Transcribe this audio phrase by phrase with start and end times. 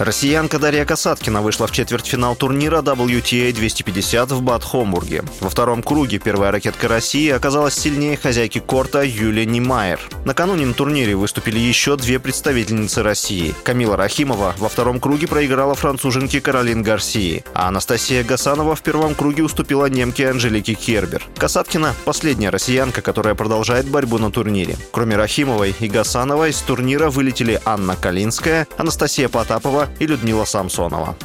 [0.00, 5.24] Россиянка Дарья Касаткина вышла в четвертьфинал турнира WTA 250 в Бад-Хомбурге.
[5.40, 10.00] Во втором круге первая ракетка России оказалась сильнее хозяйки корта Юлия Немайер.
[10.24, 13.54] Накануне на турнире выступили еще две представительницы России.
[13.62, 19.42] Камила Рахимова во втором круге проиграла француженке Каролин Гарсии, а Анастасия Гасанова в первом круге
[19.42, 21.22] уступила немке Анжелике Кербер.
[21.36, 24.78] Касаткина– последняя россиянка, которая продолжает борьбу на турнире.
[24.92, 31.16] Кроме Рахимовой и Гасановой из турнира вылетели Анна Калинская, Анастасия Потапова и Людмила Самсонова.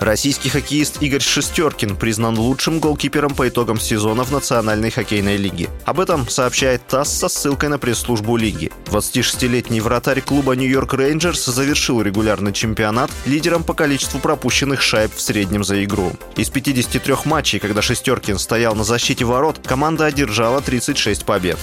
[0.00, 5.68] Российский хоккеист Игорь Шестеркин признан лучшим голкипером по итогам сезона в Национальной хоккейной лиге.
[5.84, 8.72] Об этом сообщает ТАСС со ссылкой на пресс-службу лиги.
[8.86, 15.64] 26-летний вратарь клуба Нью-Йорк Рейнджерс завершил регулярный чемпионат лидером по количеству пропущенных шайб в среднем
[15.64, 16.12] за игру.
[16.34, 21.58] Из 53 матчей, когда Шестеркин стоял на защите ворот, команда одержала 36 побед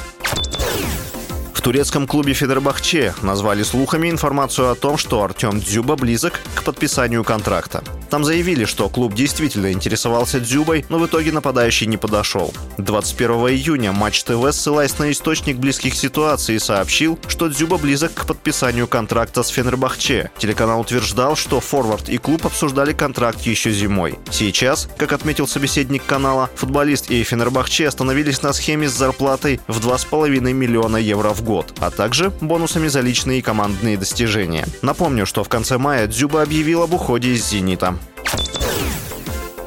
[1.62, 7.84] турецком клубе Федербахче назвали слухами информацию о том, что Артем Дзюба близок к подписанию контракта.
[8.10, 12.54] Там заявили, что клуб действительно интересовался Дзюбой, но в итоге нападающий не подошел.
[12.78, 18.88] 21 июня Матч ТВ, ссылаясь на источник близких ситуаций, сообщил, что Дзюба близок к подписанию
[18.88, 20.32] контракта с Фенербахче.
[20.38, 24.18] Телеканал утверждал, что Форвард и клуб обсуждали контракт еще зимой.
[24.32, 30.40] Сейчас, как отметил собеседник канала, футболист и Фенербахче остановились на схеме с зарплатой в 2,5
[30.54, 34.66] миллиона евро в год, а также бонусами за личные и командные достижения.
[34.82, 37.98] Напомню, что в конце мая Дзюба объявил об уходе из «Зенита».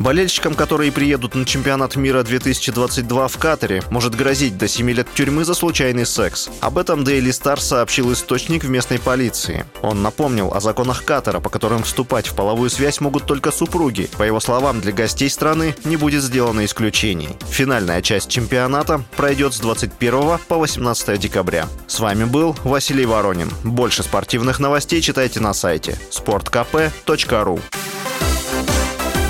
[0.01, 5.45] Болельщикам, которые приедут на чемпионат мира 2022 в Катаре, может грозить до 7 лет тюрьмы
[5.45, 6.49] за случайный секс.
[6.61, 9.67] Об этом Daily Star сообщил источник в местной полиции.
[9.83, 14.09] Он напомнил о законах Катара, по которым вступать в половую связь могут только супруги.
[14.17, 17.37] По его словам, для гостей страны не будет сделано исключений.
[17.51, 21.67] Финальная часть чемпионата пройдет с 21 по 18 декабря.
[21.87, 23.51] С вами был Василий Воронин.
[23.65, 27.61] Больше спортивных новостей читайте на сайте sportkp.ru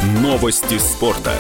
[0.03, 1.33] Новости спорта.